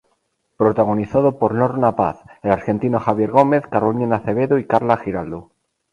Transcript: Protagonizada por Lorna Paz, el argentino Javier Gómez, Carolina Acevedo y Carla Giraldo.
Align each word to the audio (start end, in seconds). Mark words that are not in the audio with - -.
Protagonizada 0.57 1.31
por 1.37 1.53
Lorna 1.53 1.95
Paz, 1.95 2.21
el 2.41 2.49
argentino 2.51 2.99
Javier 2.99 3.29
Gómez, 3.29 3.67
Carolina 3.67 4.15
Acevedo 4.15 4.57
y 4.57 4.65
Carla 4.65 4.97
Giraldo. 4.97 5.51